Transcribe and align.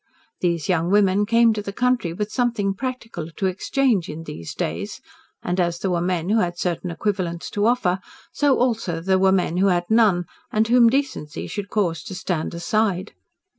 These 0.39 0.67
young 0.67 0.89
women 0.89 1.27
came 1.27 1.53
to 1.53 1.61
the 1.61 1.71
country 1.71 2.11
with 2.11 2.31
something 2.31 2.73
practical 2.73 3.29
to 3.37 3.45
exchange 3.45 4.09
in 4.09 4.23
these 4.23 4.55
days, 4.55 4.99
and 5.43 5.59
as 5.59 5.77
there 5.77 5.91
were 5.91 6.01
men 6.01 6.29
who 6.29 6.39
had 6.39 6.57
certain 6.57 6.89
equivalents 6.89 7.51
to 7.51 7.67
offer, 7.67 7.99
so 8.33 8.57
also 8.57 8.99
there 8.99 9.19
were 9.19 9.31
men 9.31 9.57
who 9.57 9.67
had 9.67 9.85
none, 9.91 10.25
and 10.51 10.67
whom 10.67 10.89
decency 10.89 11.45
should 11.45 11.69
cause 11.69 12.01
to 12.05 12.15
stand 12.15 12.55
aside. 12.55 13.13